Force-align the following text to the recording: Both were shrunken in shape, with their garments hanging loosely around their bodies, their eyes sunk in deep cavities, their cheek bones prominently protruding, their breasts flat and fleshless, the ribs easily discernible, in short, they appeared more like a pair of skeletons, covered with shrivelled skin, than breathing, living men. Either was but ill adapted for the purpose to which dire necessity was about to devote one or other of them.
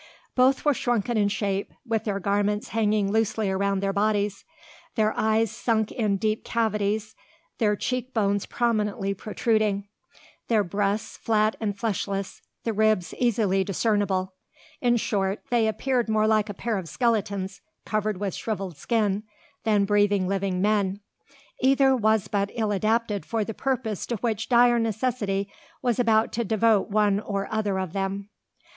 Both 0.33 0.65
were 0.65 0.73
shrunken 0.73 1.15
in 1.15 1.27
shape, 1.27 1.71
with 1.85 2.05
their 2.05 2.19
garments 2.19 2.69
hanging 2.69 3.11
loosely 3.11 3.51
around 3.51 3.81
their 3.81 3.93
bodies, 3.93 4.43
their 4.95 5.13
eyes 5.15 5.51
sunk 5.51 5.91
in 5.91 6.17
deep 6.17 6.43
cavities, 6.43 7.13
their 7.59 7.75
cheek 7.75 8.11
bones 8.11 8.47
prominently 8.47 9.13
protruding, 9.13 9.87
their 10.47 10.63
breasts 10.63 11.17
flat 11.17 11.55
and 11.59 11.77
fleshless, 11.77 12.41
the 12.63 12.73
ribs 12.73 13.13
easily 13.19 13.63
discernible, 13.63 14.33
in 14.81 14.97
short, 14.97 15.43
they 15.51 15.67
appeared 15.67 16.09
more 16.09 16.25
like 16.25 16.49
a 16.49 16.55
pair 16.55 16.79
of 16.79 16.89
skeletons, 16.89 17.61
covered 17.85 18.17
with 18.19 18.33
shrivelled 18.33 18.77
skin, 18.77 19.21
than 19.65 19.85
breathing, 19.85 20.27
living 20.27 20.63
men. 20.63 20.99
Either 21.61 21.95
was 21.95 22.27
but 22.27 22.49
ill 22.55 22.71
adapted 22.71 23.23
for 23.23 23.43
the 23.43 23.53
purpose 23.53 24.07
to 24.07 24.15
which 24.15 24.49
dire 24.49 24.79
necessity 24.79 25.47
was 25.83 25.99
about 25.99 26.31
to 26.33 26.43
devote 26.43 26.89
one 26.89 27.19
or 27.19 27.47
other 27.53 27.77
of 27.77 27.93
them. 27.93 28.29